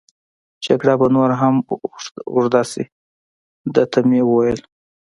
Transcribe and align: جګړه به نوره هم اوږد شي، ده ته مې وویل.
جګړه 0.65 0.93
به 0.99 1.07
نوره 1.15 1.35
هم 1.41 1.55
اوږد 2.33 2.55
شي، 2.71 2.83
ده 3.73 3.83
ته 3.91 3.99
مې 4.09 4.21
وویل. 4.25 4.59